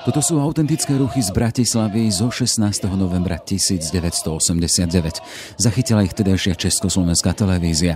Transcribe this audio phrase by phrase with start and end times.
[0.00, 2.66] Toto sú autentické ruchy z Bratislavy zo 16.
[2.98, 5.22] novembra 1989.
[5.60, 7.94] Zachytila ich tedajšia Československá televízia.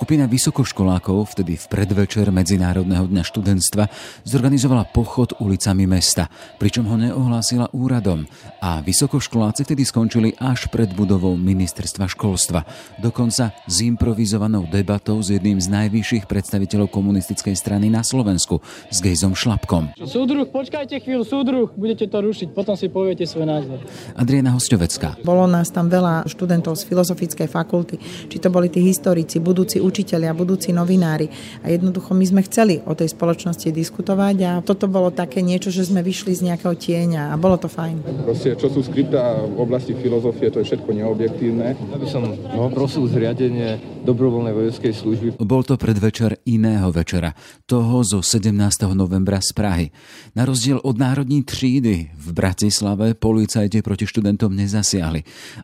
[0.00, 3.84] Skupina vysokoškolákov vtedy v predvečer Medzinárodného dňa študentstva
[4.24, 8.24] zorganizovala pochod ulicami mesta, pričom ho neohlásila úradom
[8.64, 12.64] a vysokoškoláci vtedy skončili až pred budovou ministerstva školstva.
[12.96, 19.36] Dokonca s improvizovanou debatou s jedným z najvyšších predstaviteľov komunistickej strany na Slovensku, s Gejzom
[19.36, 19.92] Šlapkom.
[20.00, 23.84] Súdruh, počkajte chvíľu, súdruh, budete to rušiť, potom si poviete svoj názor.
[24.16, 25.20] Adriana Hostovecká.
[25.20, 28.00] Bolo nás tam veľa študentov z filozofickej fakulty,
[28.32, 31.26] či to boli tí historici, budúci učitelia, budúci novinári.
[31.66, 35.90] A jednoducho my sme chceli o tej spoločnosti diskutovať a toto bolo také niečo, že
[35.90, 38.06] sme vyšli z nejakého tieňa a bolo to fajn.
[38.22, 41.74] Proste, čo sú skriptá v oblasti filozofie, to je všetko neobjektívne.
[41.74, 45.28] Ja by som no, prosil zriadenie dobrovoľnej vojenskej služby.
[45.42, 47.34] Bol to predvečer iného večera,
[47.66, 48.54] toho zo 17.
[48.94, 49.86] novembra z Prahy.
[50.32, 55.20] Na rozdiel od národní třídy v Bratislave policajti proti študentom nezasiahli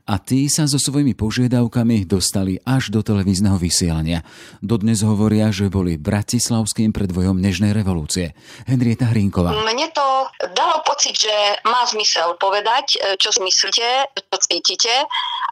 [0.08, 4.64] a tí sa so svojimi požiadavkami dostali až do televízneho vysielania vyjadrenia.
[4.64, 8.34] Dodnes hovoria, že boli bratislavským predvojom Nežnej revolúcie.
[8.67, 9.53] Henrieta Hrínková.
[9.53, 10.06] Mne to
[10.56, 11.33] dalo pocit, že
[11.67, 14.94] má zmysel povedať, e, čo myslíte, čo cítite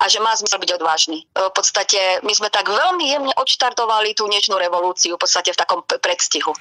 [0.01, 1.19] a že má zmysel byť odvážny.
[1.23, 5.59] E, v podstate my sme tak veľmi jemne odštartovali tú Nežnú revolúciu v podstate v
[5.61, 6.53] takom predstihu.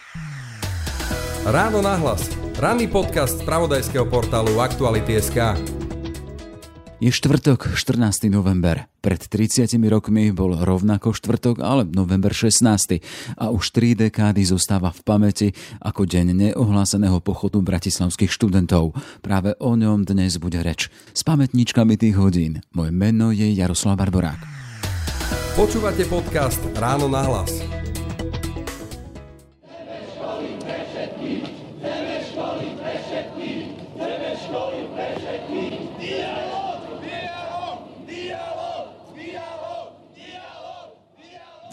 [1.44, 2.32] Ráno nahlas.
[2.56, 5.83] Ranný podcast z pravodajského portálu Aktuality.sk.
[7.04, 8.32] Je štvrtok, 14.
[8.32, 8.88] november.
[9.04, 12.64] Pred 30 rokmi bol rovnako štvrtok, ale november 16.
[13.36, 15.48] A už tri dekády zostáva v pamäti
[15.84, 18.96] ako deň neohláseného pochodu bratislavských študentov.
[19.20, 20.88] Práve o ňom dnes bude reč.
[21.12, 22.64] S pamätničkami tých hodín.
[22.72, 24.40] Moje meno je Jaroslav Barborák.
[25.60, 27.83] Počúvate podcast Ráno na hlas.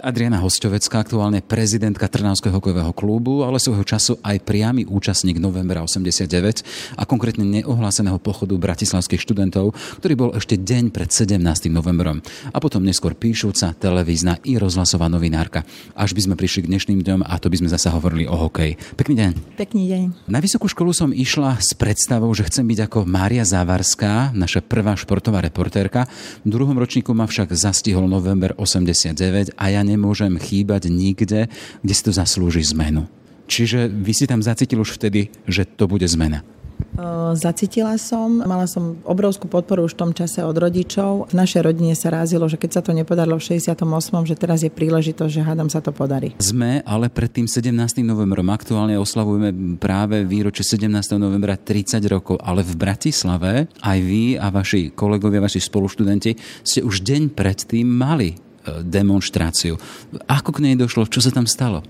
[0.01, 6.97] Adriana Hostovecká, aktuálne prezidentka Trnavského hokejového klubu, ale svojho času aj priamy účastník novembra 89
[6.97, 11.37] a konkrétne neohláseného pochodu bratislavských študentov, ktorý bol ešte deň pred 17.
[11.69, 12.25] novembrom.
[12.51, 15.69] A potom neskôr píšuca, televízna i rozhlasová novinárka.
[15.93, 18.81] Až by sme prišli k dnešným dňom a to by sme zasa hovorili o hokeji.
[18.97, 19.31] Pekný deň.
[19.61, 20.03] Pekný deň.
[20.33, 24.97] Na vysokú školu som išla s predstavou, že chcem byť ako Mária Závarská, naša prvá
[24.97, 26.09] športová reportérka.
[26.43, 31.51] V druhom ročníku ma však zastihol november 89 a ja nemôžem chýbať nikde,
[31.83, 33.11] kde si to zaslúži zmenu.
[33.51, 36.47] Čiže vy si tam zacítil už vtedy, že to bude zmena.
[37.37, 41.31] Zacítila som, mala som obrovskú podporu už v tom čase od rodičov.
[41.31, 43.85] V našej rodine sa rázilo, že keď sa to nepodarilo v 68.,
[44.27, 46.35] že teraz je príležitosť, že hádam sa to podarí.
[46.43, 47.73] Sme ale pred tým 17.
[48.03, 50.91] novembrom aktuálne oslavujeme práve výročie 17.
[51.21, 56.31] novembra 30 rokov, ale v Bratislave aj vy a vaši kolegovia, vaši spoluštudenti
[56.65, 58.50] ste už deň predtým mali
[58.85, 59.81] demonstráciu.
[60.29, 61.09] Ako k nej došlo?
[61.09, 61.81] Čo sa tam stalo?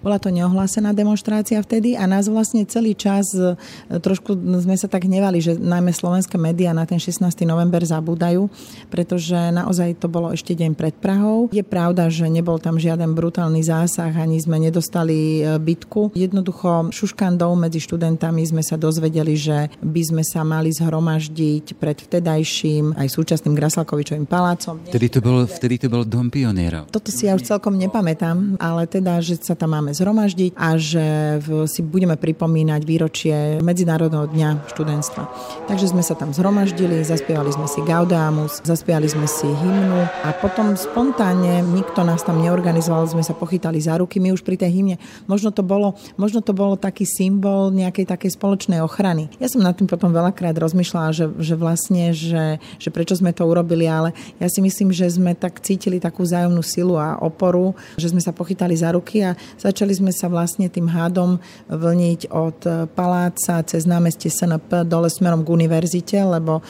[0.00, 3.56] Bola to neohlásená demonstrácia vtedy a nás vlastne celý čas e,
[4.00, 7.22] trošku sme sa tak hnevali, že najmä slovenské médiá na ten 16.
[7.44, 8.46] november zabúdajú,
[8.88, 11.48] pretože naozaj to bolo ešte deň pred Prahou.
[11.50, 16.12] Je pravda, že nebol tam žiaden brutálny zásah, ani sme nedostali e, bitku.
[16.14, 22.96] Jednoducho šuškandou medzi študentami sme sa dozvedeli, že by sme sa mali zhromaždiť pred vtedajším
[22.96, 24.80] aj súčasným Grasalkovičovým palácom.
[24.88, 26.88] Vtedy to bol, vtedy to bol dom pionierov.
[26.90, 31.38] Toto si ja už celkom nepamätám, ale teda, že sa tam máme zhromaždiť a že
[31.70, 35.22] si budeme pripomínať výročie Medzinárodného dňa študentstva.
[35.70, 40.74] Takže sme sa tam zhromaždili, zaspievali sme si Gaudeamus, zaspievali sme si hymnu a potom
[40.74, 44.96] spontánne, nikto nás tam neorganizoval, sme sa pochytali za ruky, my už pri tej hymne.
[45.30, 49.30] Možno to bolo, možno to bolo taký symbol nejakej takej spoločnej ochrany.
[49.38, 53.46] Ja som nad tým potom veľakrát rozmýšľala, že, že vlastne, že, že prečo sme to
[53.46, 54.10] urobili, ale
[54.42, 58.32] ja si myslím, že sme tak cítili takú zájomnú silu a oporu, že sme sa
[58.32, 61.36] pochytali za ruky a Začali sme sa vlastne tým hádom
[61.68, 62.58] vlniť od
[62.96, 66.64] paláca cez námestie SNP dole smerom k univerzite, lebo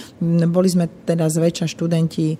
[0.51, 2.37] boli sme teda zväčša študenti e,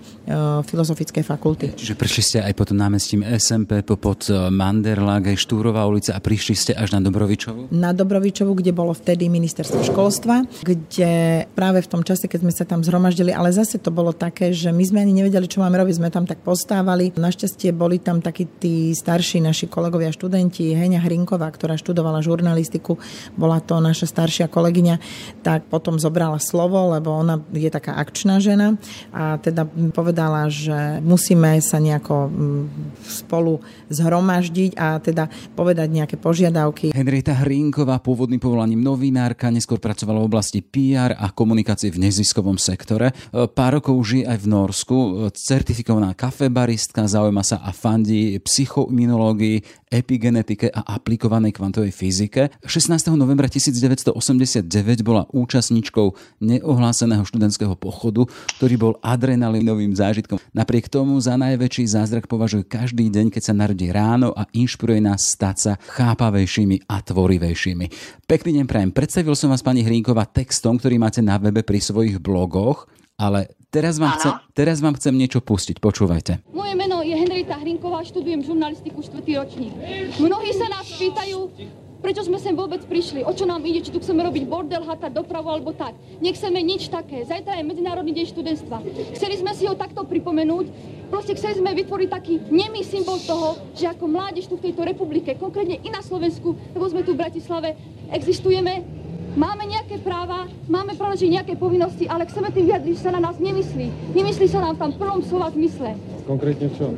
[0.67, 1.65] filozofickej fakulty.
[1.77, 6.71] Čiže prišli ste aj potom námestím SMP, pod e, Manderlage, Štúrová ulica a prišli ste
[6.75, 7.71] až na Dobrovičovu?
[7.71, 12.65] Na Dobrovičovu, kde bolo vtedy ministerstvo školstva, kde práve v tom čase, keď sme sa
[12.65, 15.95] tam zhromaždili, ale zase to bolo také, že my sme ani nevedeli, čo máme robiť,
[16.01, 17.13] sme tam tak postávali.
[17.13, 22.95] Našťastie boli tam takí tí starší naši kolegovia študenti, študenti, Heňa Hrinková, ktorá študovala žurnalistiku,
[23.35, 24.95] bola to naša staršia kolegyňa,
[25.43, 28.79] tak potom zobrala slovo, lebo ona je taká akčná žena
[29.11, 32.63] a teda povedala, že musíme sa nejako mm,
[33.03, 33.59] spolu
[33.91, 36.95] zhromaždiť a teda povedať nejaké požiadavky.
[36.95, 43.11] Henrieta Hrinková, pôvodným povolaním novinárka, neskôr pracovala v oblasti PR a komunikácie v neziskovom sektore.
[43.35, 44.97] Pár rokov žije aj v Norsku,
[45.35, 52.49] certifikovaná kafebaristka, zaujíma sa a fandí psychoimunológii, epigenetike a aplikovanej kvantovej fyzike.
[52.63, 53.11] 16.
[53.19, 54.65] novembra 1989
[55.03, 58.25] bola účastníčkou neohláseného študentského pochodu,
[58.57, 60.39] ktorý bol adrenalinovým zážitkom.
[60.55, 65.35] Napriek tomu za najväčší zázrak považuje každý deň, keď sa narodí ráno a inšpiruje nás
[65.35, 67.85] stať sa chápavejšími a tvorivejšími.
[68.25, 68.91] Pekný deň prajem.
[68.95, 72.87] Predstavil som vás pani Hrínková textom, ktorý máte na webe pri svojich blogoch,
[73.19, 75.77] ale teraz vám, chcem, teraz vám chcem niečo pustiť.
[75.77, 76.41] Počúvajte.
[76.55, 76.90] Moje meno
[77.21, 79.21] je Henrieta Hrinková, študujem žurnalistiku 4.
[79.37, 79.73] ročník.
[80.17, 81.53] Mnohí sa nás pýtajú,
[82.01, 85.13] prečo sme sem vôbec prišli, o čo nám ide, či tu chceme robiť bordel, hatať
[85.13, 85.93] dopravu alebo tak.
[86.17, 87.21] Nechceme nič také.
[87.21, 88.77] Zajtra je Medzinárodný deň študentstva.
[89.13, 90.65] Chceli sme si ho takto pripomenúť,
[91.13, 95.37] proste chceli sme vytvoriť taký nemý symbol toho, že ako mládež tu v tejto republike,
[95.37, 97.77] konkrétne i na Slovensku, lebo sme tu v Bratislave,
[98.09, 98.81] existujeme,
[99.31, 103.39] Máme nejaké práva, máme práve nejaké povinnosti, ale chceme tým vyjadriť, že sa na nás
[103.39, 104.11] nemyslí.
[104.11, 105.95] Nemyslí sa nám tam v prvom slova zmysle.
[106.27, 106.91] Konkrétne čo?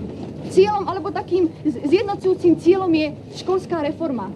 [0.53, 3.09] Cieľom, alebo takým zjednocujúcim cieľom je
[3.41, 4.29] školská reforma.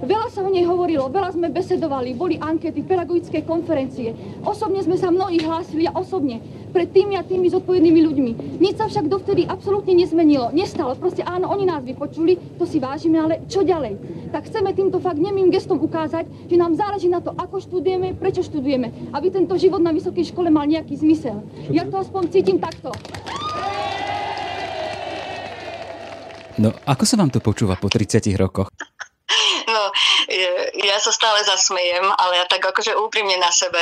[0.00, 4.16] Veľa sa o nej hovorilo, veľa sme besedovali, boli ankety, pedagogické konferencie.
[4.48, 6.40] Osobne sme sa mnohí hlásili a osobne
[6.72, 8.32] pred tými a tými zodpovednými ľuďmi.
[8.64, 10.48] Nič sa však dovtedy absolútne nezmenilo.
[10.56, 10.96] Nestalo.
[10.96, 14.00] Proste áno, oni nás vypočuli, to si vážime, ale čo ďalej?
[14.32, 18.40] Tak chceme týmto fakt nemým gestom ukázať, že nám záleží na to, ako študujeme, prečo
[18.40, 21.44] študujeme, aby tento život na vysokej škole mal nejaký zmysel.
[21.68, 22.92] Ja to aspoň cítim takto.
[26.58, 28.74] No, ako sa vám to počúva po 30 rokoch?
[29.68, 29.92] No,
[30.80, 33.78] ja sa stále zasmejem, ale ja tak akože úprimne na sebe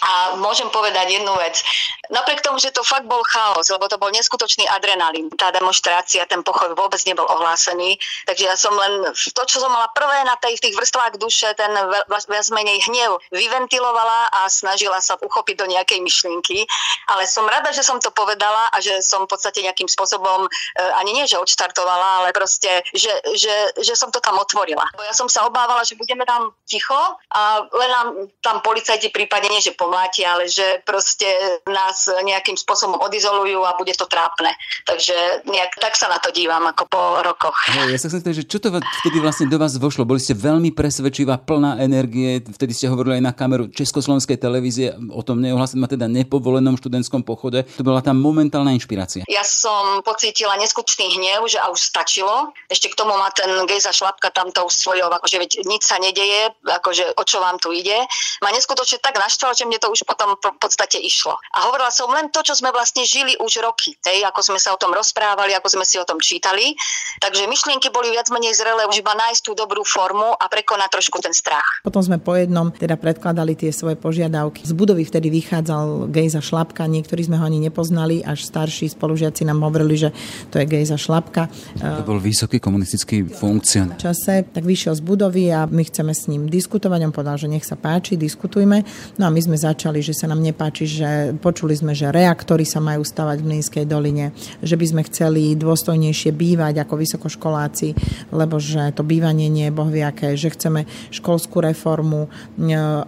[0.00, 1.60] a môžem povedať jednu vec.
[2.08, 5.28] Napriek tomu, že to fakt bol chaos, lebo to bol neskutočný adrenalín.
[5.34, 7.98] Tá demonstrácia, ten pochod vôbec nebol ohlásený.
[8.24, 11.52] Takže ja som len to, čo som mala prvé na tej, v tých vrstvách duše,
[11.58, 11.70] ten
[12.08, 16.64] viac menej hnev vyventilovala a snažila sa uchopiť do nejakej myšlienky.
[17.12, 20.50] Ale som rada, že som to povedala a že som v podstate nejakým spôsobom e,
[20.96, 24.86] ani nie, že odštartovala, ale proste, že, že, že som to tam otvorila.
[24.96, 26.96] Bo ja som sa obávala, že budeme tam ticho
[27.34, 28.08] a len nám
[28.40, 31.24] tam policajti prípadne že po pomláti, ale že proste
[31.64, 34.52] nás nejakým spôsobom odizolujú a bude to trápne.
[34.84, 37.56] Takže nejak tak sa na to dívam ako po rokoch.
[37.72, 40.04] Hey, ja sa chcem že čo to vtedy vlastne do vás vošlo?
[40.04, 45.24] Boli ste veľmi presvedčivá, plná energie, vtedy ste hovorili aj na kameru Československej televízie o
[45.24, 47.64] tom neohlasenom, teda nepovolenom študentskom pochode.
[47.80, 49.24] To bola tá momentálna inšpirácia.
[49.24, 52.52] Ja som pocítila neskutočný hnev, že a už stačilo.
[52.68, 56.52] Ešte k tomu má ten gejza šlapka tamto už svojou, akože veď nič sa nedeje,
[56.68, 57.96] akože o čo vám tu ide.
[58.44, 61.34] Ma neskutočne tak naštval, že mne to už potom v podstate išlo.
[61.54, 64.74] A hovorila som len to, čo sme vlastne žili už roky, hej, ako sme sa
[64.74, 66.74] o tom rozprávali, ako sme si o tom čítali.
[67.22, 71.18] Takže myšlienky boli viac menej zrelé už iba nájsť tú dobrú formu a prekonať trošku
[71.22, 71.82] ten strach.
[71.82, 74.66] Potom sme po jednom teda predkladali tie svoje požiadavky.
[74.66, 79.62] Z budovy vtedy vychádzal Gejza Šlapka, niektorí sme ho ani nepoznali, až starší spolužiaci nám
[79.62, 80.08] hovorili, že
[80.50, 81.50] to je Gejza Šlapka.
[81.78, 83.98] To bol vysoký komunistický funkcionár.
[83.98, 87.00] Čase, tak vyšiel z budovy a my chceme s ním diskutovať.
[87.06, 88.82] On povedal, že nech sa páči, diskutujme.
[89.18, 92.80] No a my sme začali, že sa nám nepáči, že počuli sme, že reaktory sa
[92.80, 94.32] majú stavať v Mlínskej doline,
[94.64, 97.88] že by sme chceli dôstojnejšie bývať ako vysokoškoláci,
[98.32, 102.30] lebo že to bývanie nie je bohviaké, že chceme školskú reformu.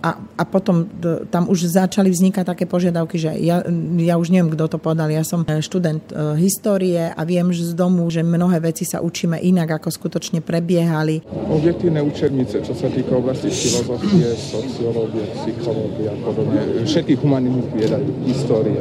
[0.01, 0.89] A, a potom
[1.31, 3.63] tam už začali vznikať také požiadavky, že ja,
[4.01, 7.73] ja už neviem, kto to povedal, ja som študent e, histórie a viem že z
[7.79, 11.23] domu, že mnohé veci sa učíme inak, ako skutočne prebiehali.
[11.51, 16.50] Objektívne učebnice, čo sa týka oblasti filozofie, sociológie, psychológie a podobne
[16.85, 17.93] všetkých humanitných vied,
[18.27, 18.81] histórie.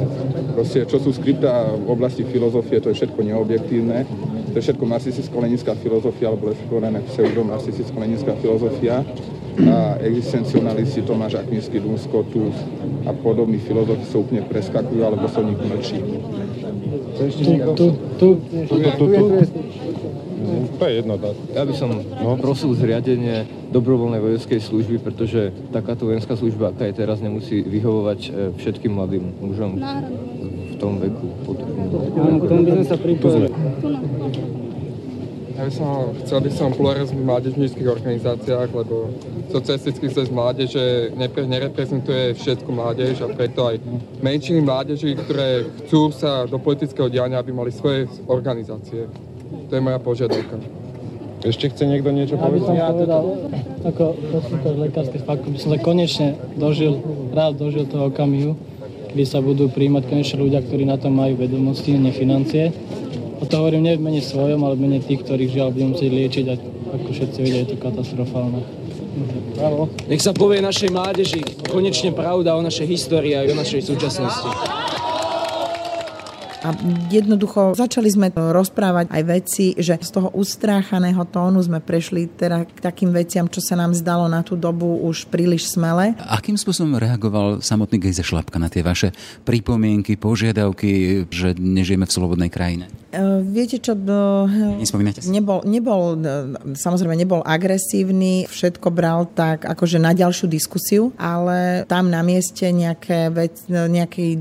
[0.53, 4.05] Proste, čo sú skripta v oblasti filozofie, to je všetko neobjektívne.
[4.49, 9.05] To je všetko marxisticko-leninská filozofia, alebo respektované pseudo-marxisticko-leninská filozofia.
[9.59, 12.47] A existencionalisti Tomáš Akvinsky, Dunsko, tu
[13.03, 15.99] a podobní filozofi sú úplne preskakujú, alebo sú nich mlčí.
[17.19, 18.27] Tu, tu, tu, tu,
[18.71, 19.05] tu, tu,
[20.79, 21.13] to je jedno.
[21.53, 22.37] Ja by som no.
[22.37, 28.29] prosil zriadenie dobrovoľnej vojenskej služby, pretože takáto vojenská služba, aká je teraz, nemusí vyhovovať e,
[28.57, 31.27] všetkým mladým mužom v tom veku.
[32.17, 33.47] Áno, k tomu by sme sa pripojili.
[35.59, 39.11] Ja by som, chcel by som pluralizm v mládežníckých organizáciách, lebo
[39.51, 43.75] socialistický zväz mládeže nepre, nereprezentuje všetku mládež a preto aj
[44.23, 49.11] menšiny mládeži, ktoré chcú sa do politického diania, aby mali svoje organizácie.
[49.49, 50.57] To je moja požiadavka.
[51.39, 52.75] Ešte chce niekto niečo povedať?
[52.75, 53.23] Ja by som povedal,
[53.87, 56.27] ako konsultant lekárskej fakulty by som sa konečne
[56.59, 56.99] dožil,
[57.31, 58.59] rád dožil toho okamihu,
[59.15, 62.75] kedy sa budú príjmať konečne ľudia, ktorí na to majú vedomosti, nie financie.
[63.39, 66.11] A to hovorím nie v mene svojom, ale v mene tých, ktorých žiaľ budem musieť
[66.11, 66.53] liečiť a
[66.89, 68.61] ako všetci vedia, je to katastrofálne.
[69.55, 69.87] Bravo.
[70.11, 71.41] Nech sa povie našej mládeži
[71.71, 74.49] konečne pravda o našej histórii a o našej súčasnosti.
[76.59, 76.75] A
[77.07, 82.79] jednoducho začali sme rozprávať aj veci, že z toho ustráchaného tónu sme prešli teda k
[82.83, 86.19] takým veciam, čo sa nám zdalo na tú dobu už príliš smele.
[86.19, 89.15] Akým spôsobom reagoval samotný Gejze Šlapka na tie vaše
[89.47, 92.91] pripomienky, požiadavky, že nežijeme v slobodnej krajine?
[93.09, 93.97] Uh, viete čo,
[94.77, 95.33] Nespomínate si?
[95.33, 96.21] Nebol, nebol,
[96.77, 103.33] samozrejme nebol agresívny, všetko bral tak akože na ďalšiu diskusiu, ale tam na mieste nejaké
[103.33, 104.37] vec, nejaký,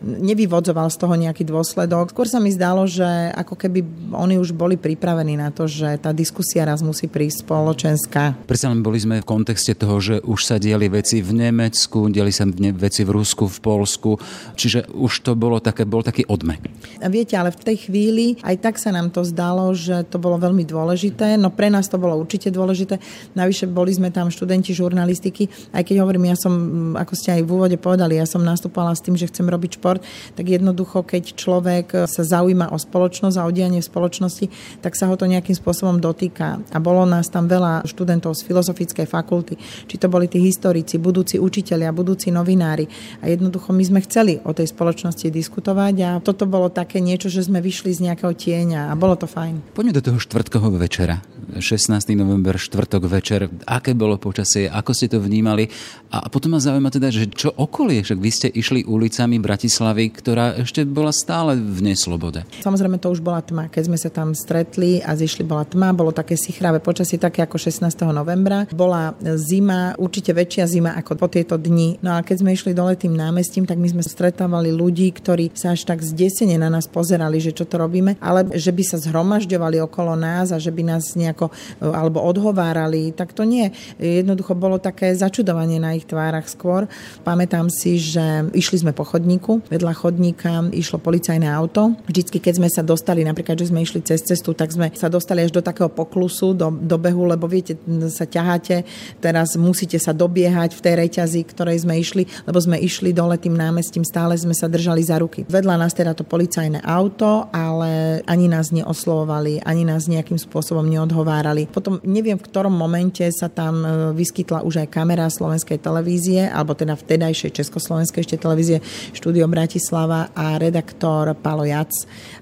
[0.00, 2.14] nevyvodzoval z toho nejaký dôsledok.
[2.14, 3.82] Skôr sa mi zdalo, že ako keby
[4.14, 8.46] oni už boli pripravení na to, že tá diskusia raz musí prísť spoločenská.
[8.46, 12.30] Predsa len boli sme v kontexte toho, že už sa diali veci v Nemecku, diali
[12.30, 12.46] sa
[12.78, 14.10] veci v Rusku, v Polsku,
[14.54, 16.62] čiže už to bolo také, bol taký odmek.
[17.02, 20.62] Viete, ale v tej chvíli aj tak sa nám to zdalo, že to bolo veľmi
[20.62, 21.34] dôležité.
[21.34, 23.02] No pre nás to bolo určite dôležité.
[23.34, 25.50] Navyše boli sme tam študenti žurnalistiky.
[25.74, 26.54] Aj keď hovorím, ja som,
[26.94, 30.02] ako ste aj v úvode povedali, ja som nastupovala s tým, že chcem robiť šport,
[30.34, 34.46] tak jednoducho, keď človek sa zaujíma o spoločnosť a o dianie v spoločnosti,
[34.80, 36.62] tak sa ho to nejakým spôsobom dotýka.
[36.72, 39.54] A bolo nás tam veľa študentov z filozofickej fakulty,
[39.88, 42.88] či to boli tí historici, budúci učitelia, budúci novinári.
[43.22, 47.44] A jednoducho my sme chceli o tej spoločnosti diskutovať a toto bolo také niečo, že
[47.44, 49.74] sme vyšli z nejakého tieňa a bolo to fajn.
[49.76, 51.20] Poďme do toho štvrtkového večera.
[51.48, 52.12] 16.
[52.12, 53.48] november, štvrtok večer.
[53.64, 55.68] Aké bolo počasie, ako ste to vnímali?
[56.12, 60.60] A potom ma zaujíma teda, že čo okolie, však vy ste išli ulicami Bratislavy, ktorá
[60.60, 62.44] ešte bola stále v neslobode.
[62.60, 63.68] Samozrejme to už bola tma.
[63.68, 67.56] Keď sme sa tam stretli a zišli, bola tma, bolo také sichravé počasie, také ako
[67.60, 67.88] 16.
[68.12, 68.64] novembra.
[68.72, 72.00] Bola zima, určite väčšia zima ako po tieto dni.
[72.04, 75.72] No a keď sme išli dole tým námestím, tak my sme stretávali ľudí, ktorí sa
[75.74, 79.78] až tak zdesene na nás pozerali že čo to robíme, ale že by sa zhromažďovali
[79.82, 83.70] okolo nás a že by nás nejako alebo odhovárali, tak to nie.
[83.98, 86.90] Jednoducho bolo také začudovanie na ich tvárach skôr.
[87.22, 91.94] Pamätám si, že išli sme po chodníku, vedľa chodníka išlo policajné auto.
[92.08, 95.44] Vždycky, keď sme sa dostali, napríklad, že sme išli cez cestu, tak sme sa dostali
[95.44, 98.82] až do takého poklusu, do, do behu, lebo viete, sa ťaháte,
[99.22, 103.54] teraz musíte sa dobiehať v tej reťazi, ktorej sme išli, lebo sme išli dole tým
[103.54, 105.44] námestím, stále sme sa držali za ruky.
[105.44, 110.86] Vedľa nás teda to policajné auto, to, ale ani nás neoslovovali, ani nás nejakým spôsobom
[110.86, 111.66] neodhovárali.
[111.66, 116.78] Potom neviem, v ktorom momente sa tam e, vyskytla už aj kamera slovenskej televízie, alebo
[116.78, 118.78] teda vtedajšej československej ešte televízie
[119.12, 121.90] štúdio Bratislava a redaktor Palo Jac.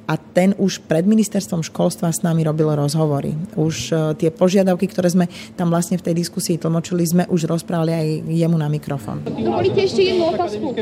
[0.06, 3.34] A ten už pred ministerstvom školstva s nami robil rozhovory.
[3.58, 5.26] Už e, tie požiadavky, ktoré sme
[5.58, 9.26] tam vlastne v tej diskusii tlmočili, sme už rozprávali aj jemu na mikrofón.
[9.26, 10.74] Dovolíte ešte jednu otázku.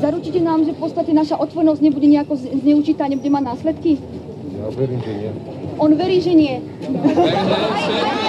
[0.00, 4.00] Zaručíte nám, že v podstate naša otvorenosť nebude nejako zneužitá, nebude mať následky?
[4.56, 5.30] Ja verím, že nie.
[5.76, 6.54] On verí, že nie.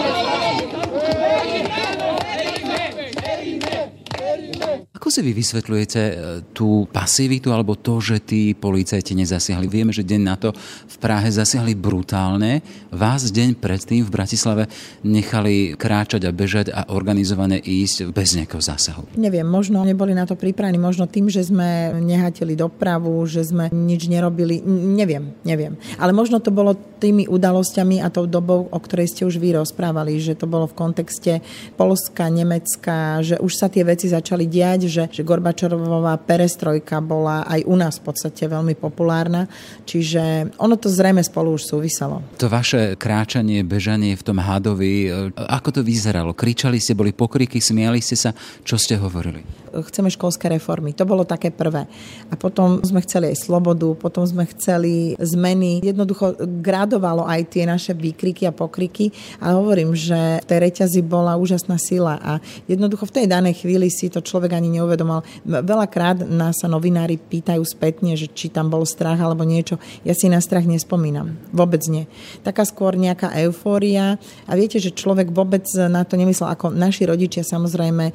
[5.07, 6.13] Ako si vy vysvetľujete e,
[6.51, 9.63] tú pasivitu alebo to, že tí policajti nezasiahli?
[9.71, 12.59] Vieme, že deň na to v Prahe zasiahli brutálne.
[12.91, 14.67] Vás deň predtým v Bratislave
[15.07, 19.07] nechali kráčať a bežať a organizovane ísť bez nejakého zásahu.
[19.15, 24.11] Neviem, možno neboli na to pripravení, možno tým, že sme nehatili dopravu, že sme nič
[24.11, 25.79] nerobili, neviem, neviem.
[25.95, 30.17] Ale možno to bolo tými udalosťami a tou dobou, o ktorej ste už vy rozprávali,
[30.19, 31.39] že to bolo v kontexte
[31.77, 37.61] Polska, Nemecka, že už sa tie veci začali diať, že, že Gorbačovová perestrojka bola aj
[37.69, 39.45] u nás v podstate veľmi populárna,
[39.85, 42.25] čiže ono to zrejme spolu už súviselo.
[42.41, 46.33] To vaše kráčanie, bežanie v tom hadovi, e, ako to vyzeralo?
[46.33, 48.33] Kričali ste, boli pokriky, smiali ste sa,
[48.65, 49.66] čo ste hovorili?
[49.83, 51.89] Chceme školské reformy, to bolo také prvé.
[52.29, 55.81] A potom sme chceli aj slobodu, potom sme chceli zmeny.
[55.83, 61.35] Jednoducho gradovalo aj tie naše výkriky a pokriky, ale hovorím, že v tej reťazi bola
[61.35, 62.31] úžasná sila a
[62.69, 65.25] jednoducho v tej danej chvíli si to človek ani neuvedomal.
[65.43, 69.81] Veľakrát nás sa novinári pýtajú spätne, že či tam bol strach alebo niečo.
[70.07, 71.35] Ja si na strach nespomínam.
[71.51, 72.05] Vôbec nie.
[72.45, 74.15] Taká skôr nejaká eufória.
[74.47, 78.11] A viete, že človek vôbec na to nemyslel, ako naši rodičia samozrejme,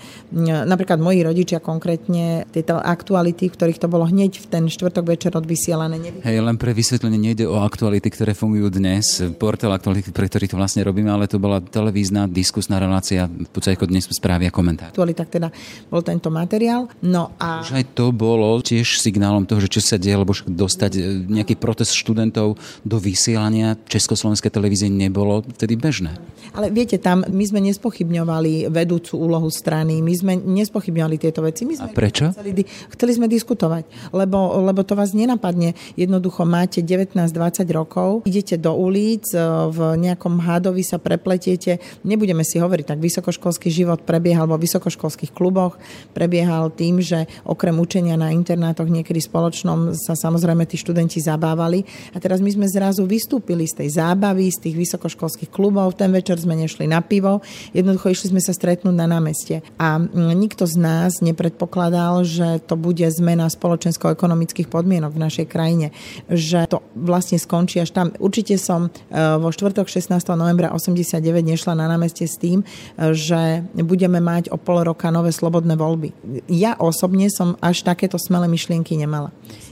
[0.64, 5.04] napríklad moji rodičia výročia konkrétne tieto aktuality, v ktorých to bolo hneď v ten štvrtok
[5.04, 6.24] večer odvysielané.
[6.24, 10.56] Hej, len pre vysvetlenie nejde o aktuality, ktoré fungujú dnes, portál aktuality, pre ktorý to
[10.56, 14.96] vlastne robíme, ale to bola televízna diskusná relácia, v podstate ako dnes správy a komentár.
[14.96, 15.48] Aktualitách teda
[15.92, 16.88] bol tento materiál.
[17.04, 17.60] No a...
[17.60, 21.60] Už aj to bolo tiež signálom toho, že čo sa deje, lebo dostať e, nejaký
[21.60, 26.16] protest študentov do vysielania Československej televízie nebolo vtedy bežné.
[26.56, 31.64] Ale viete, tam my sme nespochybňovali vedúcu úlohu strany, my sme nespochybňovali tieto veci.
[31.64, 32.28] My sme a prečo?
[32.36, 35.72] Chceli, chceli sme diskutovať, lebo, lebo to vás nenapadne.
[35.96, 37.32] Jednoducho máte 19-20
[37.72, 39.40] rokov, idete do ulic, e,
[39.72, 41.80] v nejakom hádovi sa prepletiete.
[42.04, 45.80] Nebudeme si hovoriť, tak vysokoškolský život prebiehal vo vysokoškolských kluboch,
[46.12, 51.80] prebiehal tým, že okrem učenia na internátoch niekedy spoločnom sa samozrejme tí študenti zabávali.
[52.12, 55.96] A teraz my sme zrazu vystúpili z tej zábavy, z tých vysokoškolských klubov.
[55.96, 57.40] Ten večer sme nešli na pivo,
[57.72, 59.62] jednoducho išli sme sa stretnúť na námestie.
[59.78, 60.02] A
[60.42, 65.94] nikto z nás nepredpokladal, že to bude zmena spoločensko-ekonomických podmienok v našej krajine,
[66.26, 68.10] že to vlastne skončí až tam.
[68.18, 70.18] Určite som e, vo štvrtok 16.
[70.34, 75.30] novembra 89 nešla na námestie s tým, e, že budeme mať o pol roka nové
[75.30, 76.12] slobodné voľby.
[76.50, 79.30] Ja osobne som až takéto smelé myšlienky nemala.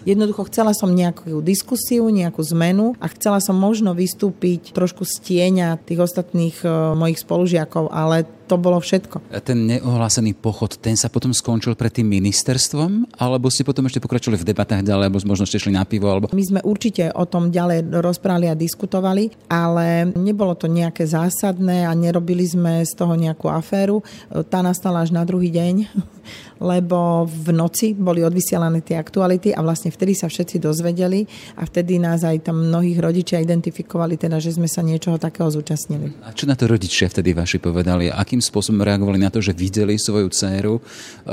[0.09, 5.80] Jednoducho chcela som nejakú diskusiu, nejakú zmenu a chcela som možno vystúpiť trošku z tieňa
[5.85, 9.23] tých ostatných uh, mojich spolužiakov, ale to bolo všetko.
[9.30, 13.07] A ten neohlásený pochod, ten sa potom skončil pred tým ministerstvom?
[13.14, 16.11] Alebo ste potom ešte pokračovali v debatách ďalej, alebo možno ste šli na pivo?
[16.11, 16.26] Alebo...
[16.35, 21.95] My sme určite o tom ďalej rozprávali a diskutovali, ale nebolo to nejaké zásadné a
[21.95, 24.02] nerobili sme z toho nejakú aféru.
[24.50, 25.75] Tá nastala až na druhý deň
[26.60, 31.25] lebo v noci boli odvysielané tie aktuality a vlastne vtedy sa všetci dozvedeli
[31.56, 36.12] a vtedy nás aj tam mnohých rodičia identifikovali, teda, že sme sa niečoho takého zúčastnili.
[36.20, 38.12] A čo na to rodičia vtedy vaši povedali?
[38.12, 40.82] Akým spôsobom reagovali na to, že videli svoju dceru e,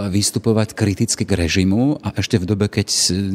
[0.08, 2.88] vystupovať kriticky k režimu a ešte v dobe, keď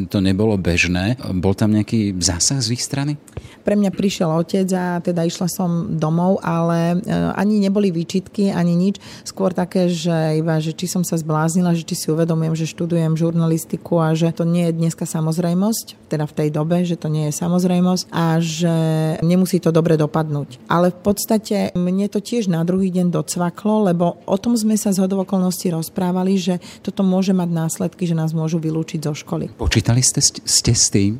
[0.09, 3.21] to nebolo bežné, bol tam nejaký zásah z ich strany?
[3.63, 8.75] Pre mňa prišiel otec a teda išla som domov, ale e, ani neboli výčitky, ani
[8.75, 8.99] nič.
[9.23, 13.19] Skôr také, že iba, že či som sa zbláznila, že či si uvedomujem, že študujem
[13.19, 17.29] žurnalistiku a že to nie je dneska samozrejmosť, teda v tej dobe, že to nie
[17.29, 18.77] je samozrejmosť a že
[19.21, 20.63] nemusí to dobre dopadnúť.
[20.71, 24.95] Ale v podstate mne to tiež na druhý deň docvaklo, lebo o tom sme sa
[24.95, 29.51] z hodovokolností rozprávali, že toto môže mať následky, že nás môžu vylúčiť zo školy.
[29.59, 31.19] Počítali ste, ste s tým?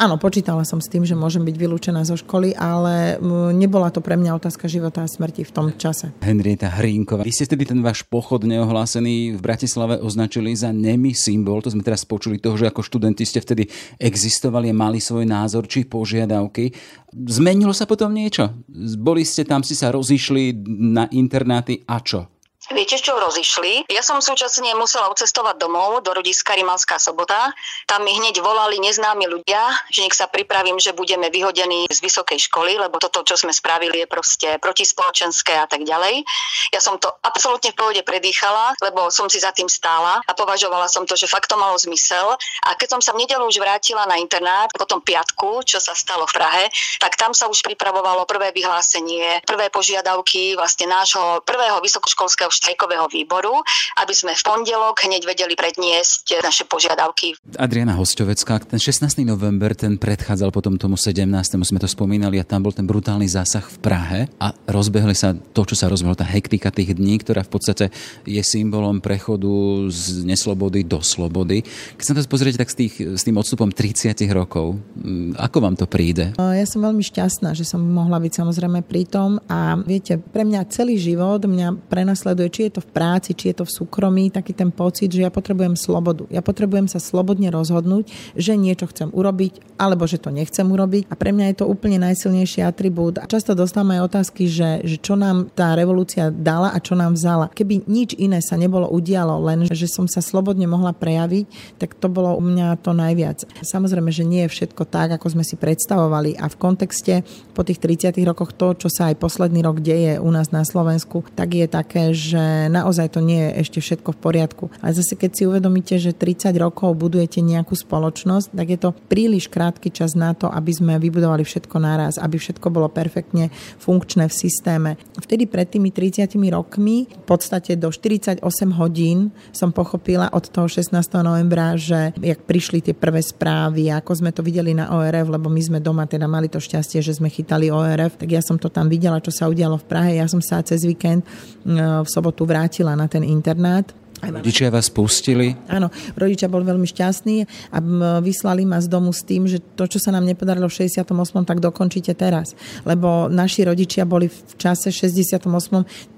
[0.00, 3.20] Áno, počítala som s tým, že môžem byť vylúčená zo školy, ale
[3.52, 6.14] nebola to pre mňa otázka života a smrti v tom čase.
[6.24, 9.57] Henrieta Hrínková, vy ste vtedy ten váš pochod neohlásený v Bratislave
[9.98, 11.58] označili za nemý symbol.
[11.64, 13.66] To sme teraz počuli toho, že ako študenti ste vtedy
[13.98, 16.70] existovali a mali svoj názor či požiadavky.
[17.10, 18.52] Zmenilo sa potom niečo?
[19.00, 20.54] Boli ste tam, si sa rozišli
[20.94, 22.37] na internáty a čo?
[22.68, 23.88] Viete, čo rozišli?
[23.88, 27.48] Ja som súčasne musela ucestovať domov do rodiska Rimalská sobota.
[27.88, 32.36] Tam mi hneď volali neznámi ľudia, že nech sa pripravím, že budeme vyhodení z vysokej
[32.36, 36.28] školy, lebo toto, čo sme spravili, je proste protispoločenské a tak ďalej.
[36.68, 40.92] Ja som to absolútne v pohode predýchala, lebo som si za tým stála a považovala
[40.92, 42.36] som to, že fakt to malo zmysel.
[42.68, 46.28] A keď som sa v nedelu už vrátila na internát, potom piatku, čo sa stalo
[46.28, 46.64] v Prahe,
[47.00, 53.62] tak tam sa už pripravovalo prvé vyhlásenie, prvé požiadavky vlastne nášho prvého vysokoškolského štrajkového výboru,
[53.98, 57.34] aby sme v pondelok hneď vedeli predniesť naše požiadavky.
[57.58, 59.24] Adriana Hostovecká, ten 16.
[59.26, 61.24] november, ten predchádzal potom tomu 17.
[61.62, 65.62] sme to spomínali a tam bol ten brutálny zásah v Prahe a rozbehli sa to,
[65.64, 67.84] čo sa rozbehlo, tá hektika tých dní, ktorá v podstate
[68.28, 69.48] je symbolom prechodu
[69.88, 71.64] z neslobody do slobody.
[71.96, 75.74] Keď sa to pozriete tak s, tých, s tým odstupom 30 rokov, mm, ako vám
[75.78, 76.36] to príde?
[76.36, 81.00] Ja som veľmi šťastná, že som mohla byť samozrejme tom a viete, pre mňa celý
[81.00, 84.72] život mňa prenasleduje či je to v práci, či je to v súkromí, taký ten
[84.72, 86.26] pocit, že ja potrebujem slobodu.
[86.28, 91.08] Ja potrebujem sa slobodne rozhodnúť, že niečo chcem urobiť, alebo že to nechcem urobiť.
[91.08, 93.20] A pre mňa je to úplne najsilnejší atribút.
[93.20, 97.14] A často dostávam aj otázky, že, že čo nám tá revolúcia dala a čo nám
[97.14, 97.52] vzala.
[97.52, 102.10] Keby nič iné sa nebolo udialo, len že som sa slobodne mohla prejaviť, tak to
[102.10, 103.44] bolo u mňa to najviac.
[103.62, 107.14] Samozrejme, že nie je všetko tak, ako sme si predstavovali a v kontexte
[107.52, 111.26] po tých 30 rokoch to, čo sa aj posledný rok deje u nás na Slovensku,
[111.34, 114.64] tak je také, že že naozaj to nie je ešte všetko v poriadku.
[114.78, 119.50] Ale zase keď si uvedomíte, že 30 rokov budujete nejakú spoločnosť, tak je to príliš
[119.50, 123.50] krátky čas na to, aby sme vybudovali všetko naraz, aby všetko bolo perfektne
[123.82, 124.90] funkčné v systéme.
[125.18, 128.44] Vtedy pred tými 30 rokmi, v podstate do 48
[128.78, 130.94] hodín som pochopila od toho 16.
[131.24, 135.60] novembra, že jak prišli tie prvé správy, ako sme to videli na ORF, lebo my
[135.64, 138.86] sme doma teda mali to šťastie, že sme chytali ORF, tak ja som to tam
[138.86, 140.20] videla, čo sa udialo v Prahe.
[140.20, 141.24] Ja som sa cez víkend
[141.64, 145.54] v sobotu vrátila na ten internát Rodičia vás pustili?
[145.70, 147.36] Áno, rodičia boli veľmi šťastní
[147.70, 147.78] a
[148.18, 151.14] vyslali ma z domu s tým, že to, čo sa nám nepodarilo v 68.
[151.46, 152.58] tak dokončíte teraz.
[152.82, 155.46] Lebo naši rodičia boli v čase 68.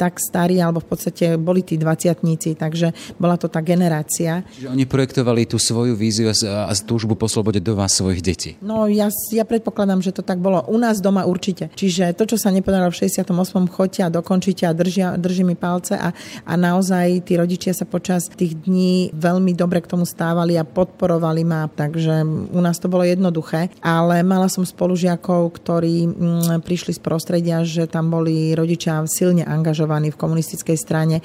[0.00, 4.42] tak starí, alebo v podstate boli tí dvaciatníci, takže bola to tá generácia.
[4.56, 8.50] Čiže oni projektovali tú svoju víziu a túžbu po slobode do vás svojich detí.
[8.64, 10.64] No ja, ja predpokladám, že to tak bolo.
[10.72, 11.68] U nás doma určite.
[11.76, 13.28] Čiže to, čo sa nepodarilo v 68.
[13.68, 18.30] choďte a dokončíte a držia, drží mi palce a, a naozaj tí rodičia sa počas
[18.30, 22.22] tých dní veľmi dobre k tomu stávali a podporovali ma, takže
[22.54, 27.90] u nás to bolo jednoduché, ale mala som spolužiakov, ktorí mm, prišli z prostredia, že
[27.90, 31.18] tam boli rodičia silne angažovaní v komunistickej strane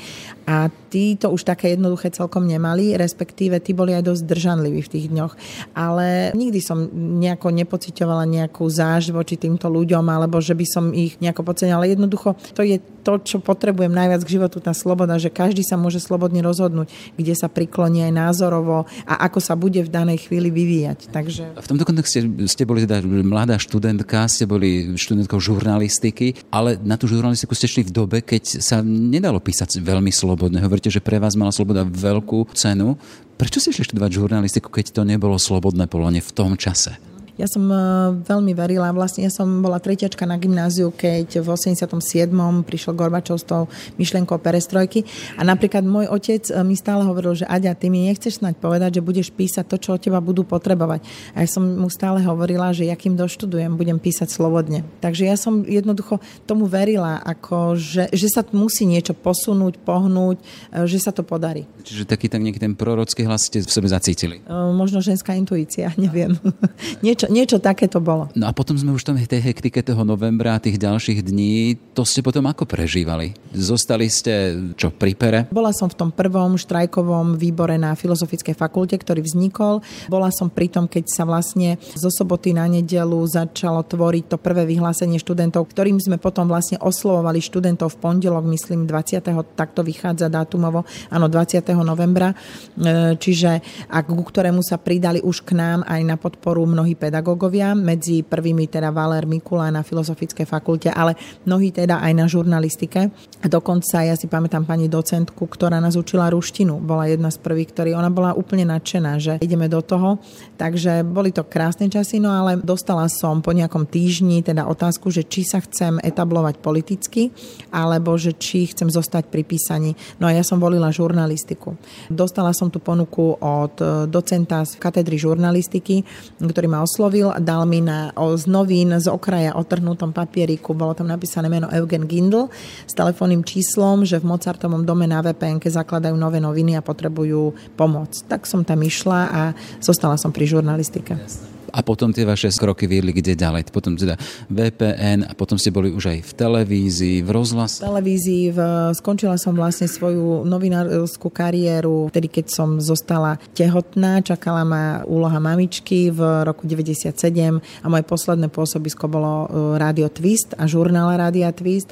[0.49, 4.91] a tí to už také jednoduché celkom nemali, respektíve tí boli aj dosť držanliví v
[4.95, 5.33] tých dňoch.
[5.75, 6.87] Ale nikdy som
[7.19, 11.83] nejako nepocitovala nejakú záž voči týmto ľuďom, alebo že by som ich nejako podcenila.
[11.83, 15.99] Jednoducho to je to, čo potrebujem najviac k životu, tá sloboda, že každý sa môže
[15.99, 21.11] slobodne rozhodnúť, kde sa prikloní aj názorovo a ako sa bude v danej chvíli vyvíjať.
[21.11, 21.43] Takže...
[21.59, 27.11] V tomto kontexte ste boli teda mladá študentka, ste boli študentkou žurnalistiky, ale na tú
[27.11, 30.63] žurnalistiku ste šli v dobe, keď sa nedalo písať veľmi slobodne.
[30.63, 32.95] Hovoríte, že pre vás mala sloboda veľkú cenu.
[33.35, 37.14] Prečo ste išli študovať žurnalistiku, keď to nebolo slobodné polone v tom čase?
[37.35, 37.75] Ja som e,
[38.23, 42.31] veľmi verila, vlastne ja som bola tretiačka na gymnáziu, keď v 87.
[42.63, 43.67] prišiel Gorbačov s tou
[43.99, 45.03] myšlienkou perestrojky
[45.35, 48.99] a napríklad môj otec e, mi stále hovoril, že Aďa, ty mi nechceš snať povedať,
[48.99, 51.03] že budeš písať to, čo od teba budú potrebovať.
[51.35, 54.87] A ja som mu stále hovorila, že ja kým doštudujem, budem písať slobodne.
[55.03, 60.43] Takže ja som jednoducho tomu verila, ako, že, že sa musí niečo posunúť, pohnúť, e,
[60.87, 61.67] že sa to podarí.
[61.83, 64.39] Čiže taký tak nejaký ten prorocký hlas ste v sebe zacítili?
[64.47, 66.39] Možno ženská intuícia, neviem.
[67.05, 68.29] niečo niečo, niečo také to bolo.
[68.37, 71.77] No a potom sme už tam v tej hektike toho novembra a tých ďalších dní,
[71.95, 73.33] to ste potom ako prežívali?
[73.53, 75.39] Zostali ste čo, pri pere?
[75.49, 79.81] Bola som v tom prvom štrajkovom výbore na Filozofickej fakulte, ktorý vznikol.
[80.11, 84.67] Bola som pri tom, keď sa vlastne zo soboty na nedelu začalo tvoriť to prvé
[84.67, 89.23] vyhlásenie študentov, ktorým sme potom vlastne oslovovali študentov v pondelok, myslím 20.
[89.55, 91.63] takto vychádza dátumovo, áno 20.
[91.81, 96.97] novembra, e, čiže a ku ktorému sa pridali už k nám aj na podporu mnohí
[96.97, 101.15] pedagógovia pedagógovia, medzi prvými teda Valer Mikula na Filozofickej fakulte, ale
[101.47, 103.07] mnohí teda aj na žurnalistike.
[103.39, 106.83] A dokonca ja si pamätám pani docentku, ktorá nás učila ruštinu.
[106.83, 110.19] Bola jedna z prvých, ktorý ona bola úplne nadšená, že ideme do toho.
[110.59, 115.23] Takže boli to krásne časy, no ale dostala som po nejakom týždni teda otázku, že
[115.23, 117.31] či sa chcem etablovať politicky,
[117.71, 119.95] alebo že či chcem zostať pri písaní.
[120.19, 121.79] No a ja som volila žurnalistiku.
[122.11, 123.79] Dostala som tú ponuku od
[124.11, 126.03] docenta z katedry žurnalistiky,
[126.43, 130.73] ktorý ma oslovil oslovil a dal mi na, o, z novín z okraja otrhnutom papieriku,
[130.73, 132.49] bolo tam napísané meno Eugen Gindl
[132.89, 138.09] s telefónnym číslom, že v Mozartovom dome na vpn zakladajú nové noviny a potrebujú pomoc.
[138.25, 139.41] Tak som tam išla a
[139.77, 141.13] zostala som pri žurnalistike.
[141.13, 143.67] Jasne a potom tie vaše kroky viedli kde ďalej.
[143.75, 144.15] Potom teda
[144.47, 147.83] VPN a potom ste boli už aj v televízii, v rozhlase.
[147.83, 148.59] V televízii, v,
[148.95, 156.07] skončila som vlastne svoju novinárskú kariéru, vtedy keď som zostala tehotná, čakala ma úloha mamičky
[156.15, 157.11] v roku 97
[157.59, 161.91] a moje posledné pôsobisko bolo e, Rádio Twist a žurnál Rádia Twist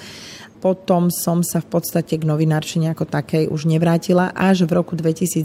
[0.64, 5.44] potom som sa v podstate k novinárčine ako takej už nevrátila až v roku 2010,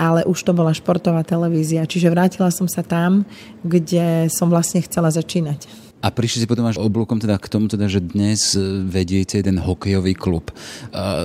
[0.00, 3.28] ale už to bola športová televízia, čiže vrátila som sa tam,
[3.60, 5.90] kde som vlastne chcela začínať.
[6.00, 9.60] A prišli si potom až oblúkom teda k tomu, teda, že dnes e, vediete ten
[9.60, 10.48] hokejový klub.
[10.48, 10.52] E,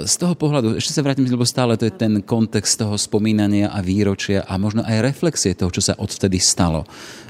[0.03, 3.79] z toho pohľadu, ešte sa vrátim, lebo stále to je ten kontext toho spomínania a
[3.79, 6.83] výročia a možno aj reflexie toho, čo sa odvtedy stalo.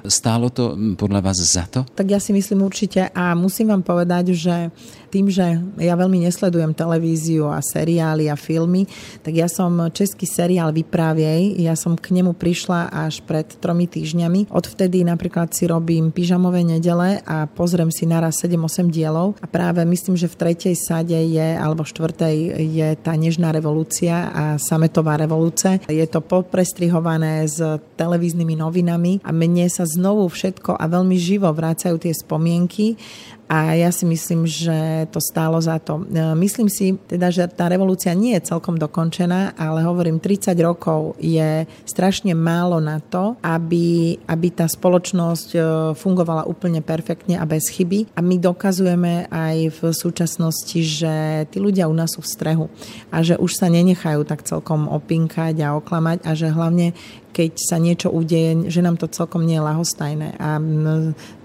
[0.09, 1.85] Stálo to podľa vás za to?
[1.93, 4.73] Tak ja si myslím určite a musím vám povedať, že
[5.15, 5.47] tým, že
[5.79, 8.83] ja veľmi nesledujem televíziu a seriály a filmy,
[9.23, 14.51] tak ja som český seriál Vypráviej, ja som k nemu prišla až pred tromi týždňami.
[14.51, 20.19] Odvtedy napríklad si robím pyžamové nedele a pozriem si naraz 7-8 dielov a práve myslím,
[20.19, 25.79] že v tretej sade je, alebo štvrtej je tá nežná revolúcia a sametová revolúcia.
[25.87, 27.63] Je to poprestrihované s
[27.95, 32.99] televíznymi novinami a mne sa znovu všetko a veľmi živo vrácajú tie spomienky
[33.45, 36.01] a ja si myslím, že to stálo za to.
[36.01, 41.13] E, myslím si teda, že tá revolúcia nie je celkom dokončená, ale hovorím, 30 rokov
[41.21, 45.59] je strašne málo na to, aby, aby tá spoločnosť e,
[45.93, 48.17] fungovala úplne perfektne a bez chyby.
[48.17, 52.65] A my dokazujeme aj v súčasnosti, že tí ľudia u nás sú v strehu
[53.13, 56.97] a že už sa nenechajú tak celkom opinkať a oklamať a že hlavne
[57.35, 60.39] keď sa niečo udeje, že nám to celkom nie je lahostajné.
[60.39, 60.55] A,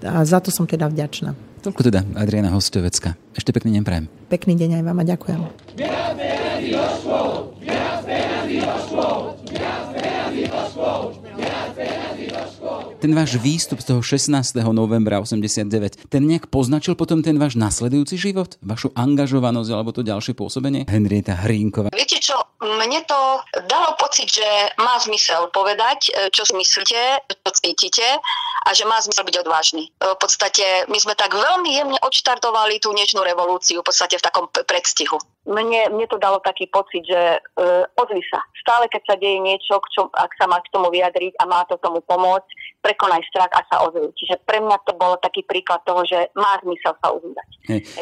[0.07, 1.50] a za to som teda vďačná.
[1.61, 3.13] Toľko teda Adriana Hostovecka.
[3.37, 4.05] Ešte pekný deň prajem.
[4.33, 5.39] Pekný deň aj vám a ďakujem.
[13.01, 14.61] Ten váš výstup z toho 16.
[14.73, 18.61] novembra 89, ten nejak poznačil potom ten váš nasledujúci život?
[18.61, 20.85] Vašu angažovanosť alebo to ďalšie pôsobenie?
[20.85, 21.89] Henrieta Hrínková.
[21.93, 23.17] Viete čo, mne to
[23.65, 24.45] dalo pocit, že
[24.77, 28.05] má zmysel povedať, e, čo myslíte, čo cítite
[28.61, 29.89] a že má zmysel byť odvážny.
[29.89, 34.25] E, v podstate my sme tak veľmi jemne odštartovali tú dnešnú revolúciu v podstate v
[34.25, 35.17] takom predstihu.
[35.49, 38.45] Mne, mne to dalo taký pocit, že uh, ozvi sa.
[38.61, 41.65] Stále, keď sa deje niečo, k čom, ak sa má k tomu vyjadriť a má
[41.65, 42.45] to tomu pomôcť,
[42.85, 44.05] prekonaj strach a sa ozvi.
[44.21, 47.47] Čiže pre mňa to bol taký príklad toho, že má zmysel sa ozývať.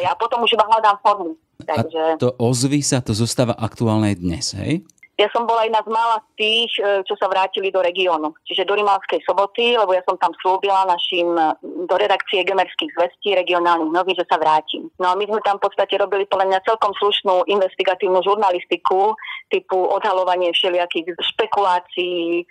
[0.04, 1.32] Ja potom už iba hľadám formu.
[1.64, 2.02] Takže...
[2.16, 4.84] A to ozvy sa, to zostáva aktuálne dnes, hej?
[5.20, 8.72] Ja som bola jedna z mála tých, e, čo sa vrátili do regiónu, čiže do
[8.72, 14.16] Rimavskej soboty, lebo ja som tam slúbila našim e, do redakcie gemerských zvestí regionálnych novín,
[14.16, 14.88] že sa vrátim.
[14.96, 19.12] No a my sme tam v podstate robili podľa mňa celkom slušnú investigatívnu žurnalistiku,
[19.52, 22.48] typu odhalovanie všelijakých špekulácií,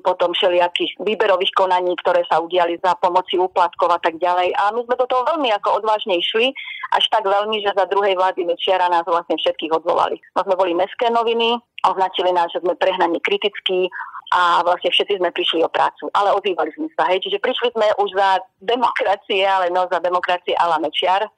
[0.00, 4.56] potom všelijakých výberových konaní, ktoré sa udiali za pomoci úplatkov a tak ďalej.
[4.56, 6.50] A my sme do toho veľmi ako odvážne išli,
[6.96, 10.16] až tak veľmi, že za druhej vlády Mečiara nás vlastne všetkých odvolali.
[10.32, 13.88] No sme boli mestské noviny, označili nás, že sme prehnane kritickí
[14.30, 16.06] a vlastne všetci sme prišli o prácu.
[16.14, 17.18] Ale ozývali sme sa, hej.
[17.26, 21.30] Čiže prišli sme už za demokracie, ale no za demokracie ala Mečiar, e,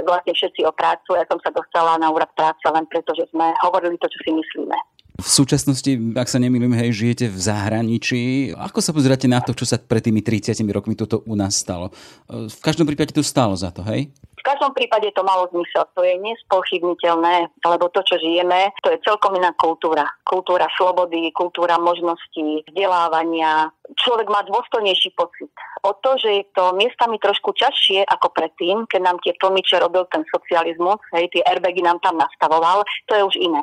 [0.00, 1.12] vlastne všetci o prácu.
[1.12, 4.32] Ja som sa dostala na úrad práce len preto, že sme hovorili to, čo si
[4.32, 4.76] myslíme.
[5.18, 8.54] V súčasnosti, ak sa nemýlim, hej, žijete v zahraničí.
[8.54, 11.90] Ako sa pozeráte na to, čo sa pred tými 30 rokmi toto u nás stalo?
[12.30, 14.14] V každom prípade to stálo za to, hej?
[14.38, 15.84] V každom prípade to malo zmysel.
[15.98, 20.06] To je nespochybniteľné, lebo to, čo žijeme, to je celkom iná kultúra.
[20.22, 23.74] Kultúra slobody, kultúra možností, vzdelávania.
[23.98, 25.50] Človek má dôstojnejší pocit.
[25.82, 30.06] O to, že je to miestami trošku ťažšie ako predtým, keď nám tie tlmiče robil
[30.10, 33.62] ten socializmus, hej, tie airbagy nám tam nastavoval, to je už iné.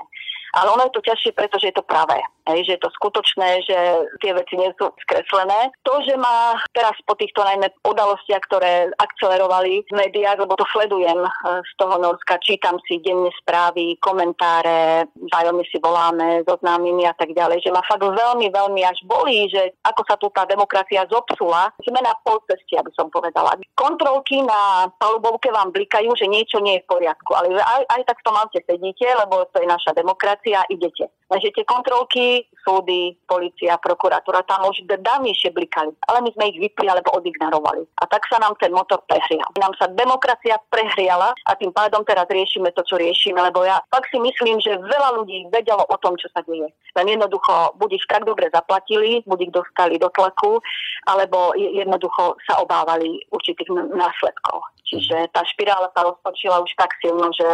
[0.56, 2.24] Ale ono je to ťažšie, pretože je to pravé.
[2.46, 3.78] Hej, že je to skutočné, že
[4.22, 5.74] tie veci nie sú skreslené.
[5.82, 11.26] To, že má teraz po týchto najmä udalostiach, ktoré akcelerovali v médiách, lebo to sledujem
[11.26, 11.30] e,
[11.66, 17.34] z toho Norska, čítam si denne správy, komentáre, vzájomne si voláme so známymi a tak
[17.34, 21.74] ďalej, že ma fakt veľmi, veľmi až bolí, že ako sa tu tá demokracia zopsula.
[21.82, 23.58] Sme na polcesti, aby som povedala.
[23.74, 28.22] Kontrolky na palubovke vám blikajú, že niečo nie je v poriadku, ale aj, aj tak
[28.22, 31.10] v tom sedíte, lebo to je naša demokracia a idete.
[31.26, 35.90] Takže tie kontrolky, súdy, policia, prokuratúra tam už dávnejšie blikali.
[36.06, 37.82] Ale my sme ich vypli alebo odignorovali.
[38.02, 39.50] A tak sa nám ten motor prehrial.
[39.58, 44.10] Nám sa demokracia prehriala a tým pádom teraz riešime to, čo riešime, lebo ja fakt
[44.14, 46.70] si myslím, že veľa ľudí vedelo o tom, čo sa deje.
[46.94, 50.62] Len jednoducho buď ich tak dobre zaplatili, buď ich dostali do tlaku,
[51.10, 54.62] alebo jednoducho sa obávali určitých následkov.
[54.86, 57.50] Čiže tá špirála sa roztočila už tak silno, že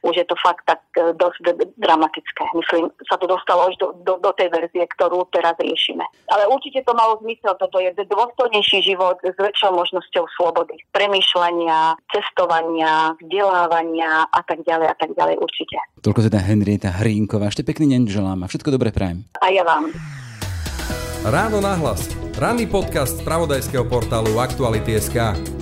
[0.00, 2.42] už je to fakt tak e, dosť dramatické.
[2.56, 6.06] Myslím, sa to dostalo už do, do, do tej verzie, ktorú teraz riešime.
[6.30, 7.58] Ale určite to malo zmysel.
[7.58, 10.78] Toto je dôstojnejší život s väčšou možnosťou slobody.
[10.94, 15.76] Premýšľania, cestovania, vzdelávania a tak ďalej a tak ďalej určite.
[16.06, 17.50] Toľko teda Henrieta Hrínková.
[17.50, 19.26] Ešte pekný deň želám a všetko dobré prajem.
[19.42, 19.90] A ja vám.
[21.26, 22.08] Ráno nahlas.
[22.40, 25.59] Ranný podcast z pravodajského portálu Aktuality.sk.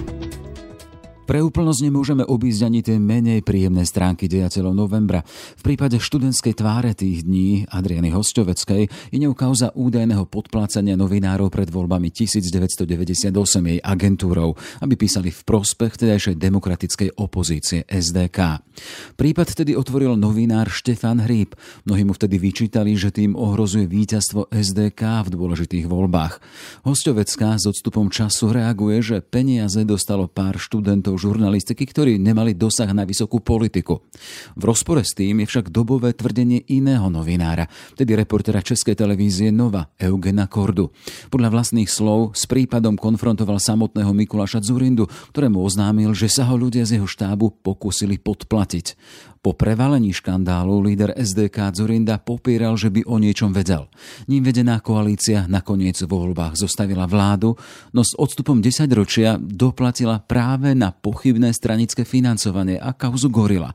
[1.28, 5.20] Pre úplnosť nemôžeme obísť ani tie menej príjemné stránky deja celého novembra.
[5.60, 11.68] V prípade študentskej tváre tých dní Adriany Hosťoveckej je ňou kauza údajného podplácania novinárov pred
[11.68, 13.28] voľbami 1998
[13.60, 18.64] jej agentúrou, aby písali v prospech tedajšej demokratickej opozície SDK.
[19.20, 21.52] Prípad tedy otvoril novinár Štefan Hríb.
[21.84, 26.40] Mnohí mu vtedy vyčítali, že tým ohrozuje víťazstvo SDK v dôležitých voľbách.
[26.88, 33.02] Hosťovecká s odstupom času reaguje, že peniaze dostalo pár študentov žurnalistiky, ktorí nemali dosah na
[33.02, 34.00] vysokú politiku.
[34.54, 37.66] V rozpore s tým je však dobové tvrdenie iného novinára,
[37.98, 40.94] tedy reportera Českej televízie Nova, Eugena Kordu.
[41.28, 46.87] Podľa vlastných slov s prípadom konfrontoval samotného Mikuláša Zurindu, ktorému oznámil, že sa ho ľudia
[46.87, 48.94] z jeho štábu pokúsili podplatiť.
[49.38, 53.87] Po prevalení škandálu líder SDK Zurinda popieral, že by o niečom vedel.
[54.27, 57.55] Ním vedená koalícia nakoniec vo voľbách zostavila vládu,
[57.94, 63.70] no s odstupom 10 ročia doplatila práve na pochybné stranické financovanie a kauzu Gorila.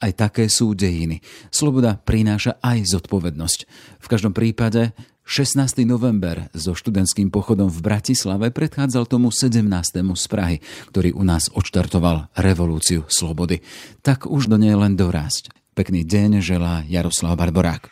[0.00, 1.24] Aj také sú dejiny.
[1.48, 3.60] Sloboda prináša aj zodpovednosť.
[4.04, 4.92] V každom prípade
[5.24, 5.88] 16.
[5.88, 9.64] november so študentským pochodom v Bratislave predchádzal tomu 17.
[10.04, 10.56] z Prahy,
[10.92, 13.64] ktorý u nás odštartoval revolúciu slobody.
[14.04, 15.48] Tak už do nej len dorásť.
[15.72, 17.88] Pekný deň želá Jaroslav Barborák.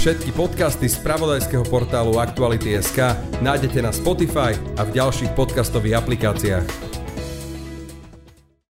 [0.00, 3.12] Všetky podcasty z pravodajského portálu Aktuality.sk
[3.44, 6.95] nájdete na Spotify a v ďalších podcastových aplikáciách.